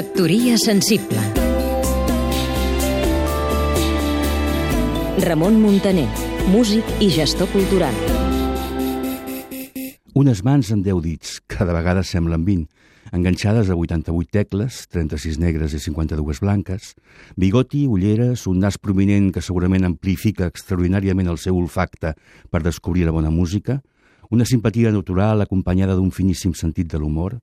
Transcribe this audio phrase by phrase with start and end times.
[0.00, 1.18] Factoria sensible.
[5.20, 6.06] Ramon Muntaner,
[6.48, 7.92] músic i gestor cultural.
[10.16, 12.64] Unes mans amb 10 dits, cada vegada semblen 20,
[13.12, 16.94] enganxades a 88 tecles, 36 negres i 52 blanques,
[17.36, 22.14] bigoti, ulleres, un nas prominent que segurament amplifica extraordinàriament el seu olfacte
[22.48, 23.82] per descobrir la bona música,
[24.32, 27.42] una simpatia natural acompanyada d'un finíssim sentit de l'humor,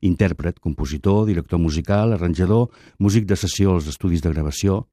[0.00, 4.86] intèrpret, compositor, director musical, arranjador, músic de sessió als estudis de gravació,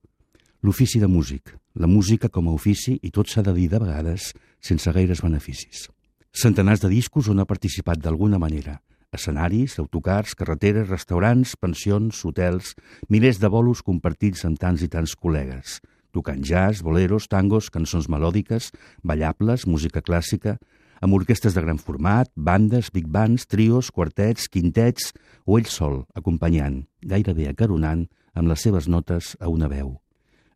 [0.63, 4.33] l'ofici de músic, la música com a ofici i tot s'ha de dir de vegades
[4.59, 5.87] sense gaires beneficis.
[6.33, 8.81] Centenars de discos on ha participat d'alguna manera,
[9.13, 12.75] escenaris, autocars, carreteres, restaurants, pensions, hotels,
[13.09, 15.79] milers de bolos compartits amb tants i tants col·legues,
[16.13, 18.71] tocant jazz, boleros, tangos, cançons melòdiques,
[19.03, 20.57] ballables, música clàssica,
[21.01, 25.13] amb orquestres de gran format, bandes, big bands, trios, quartets, quintets
[25.45, 29.97] o ell sol, acompanyant, gairebé acaronant, amb les seves notes a una veu.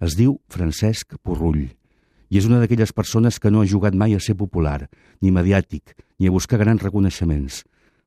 [0.02, 1.70] Es diu Francesc Porrull
[2.32, 4.88] i és una d'aquelles persones que no ha jugat mai a ser popular,
[5.22, 7.64] ni mediàtic, ni a buscar grans reconeixements,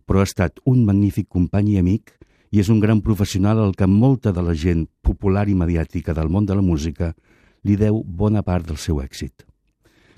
[0.07, 2.15] però ha estat un magnífic company i amic
[2.55, 6.31] i és un gran professional al que molta de la gent popular i mediàtica del
[6.31, 7.13] món de la música
[7.65, 9.45] li deu bona part del seu èxit.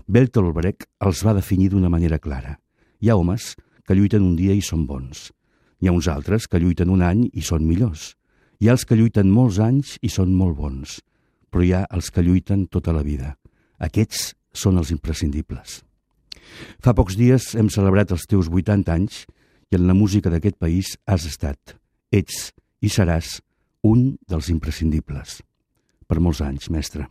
[0.06, 2.54] Bertolt els va definir d'una manera clara.
[3.02, 5.32] Hi ha homes que lluiten un dia i són bons.
[5.82, 8.14] Hi ha uns altres que lluiten un any i són millors.
[8.62, 11.00] Hi ha els que lluiten molts anys i són molt bons.
[11.50, 13.34] Però hi ha els que lluiten tota la vida.
[13.82, 15.82] Aquests són els imprescindibles.
[16.78, 19.24] Fa pocs dies hem celebrat els teus 80 anys
[19.72, 21.74] i en la música d'aquest país has estat,
[22.14, 23.40] ets i seràs
[23.82, 25.42] un dels imprescindibles.
[26.06, 27.10] Per molts anys, mestre.